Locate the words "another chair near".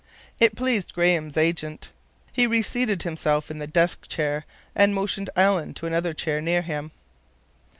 5.85-6.63